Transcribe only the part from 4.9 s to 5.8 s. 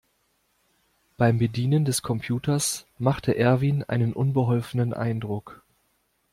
Eindruck.